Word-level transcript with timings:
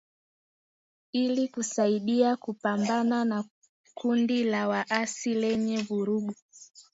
Ili 1.13 1.47
kusaidia 1.47 2.35
kupambana 2.35 3.25
na 3.25 3.43
kundi 3.93 4.43
la 4.43 4.67
waasi 4.67 5.33
lenye 5.33 5.81
vurugu. 5.81 6.35